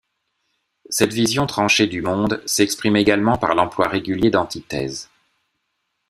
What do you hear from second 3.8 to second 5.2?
régulier d'antithèses.